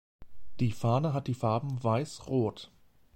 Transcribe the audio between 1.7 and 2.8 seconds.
Weiß-Rot.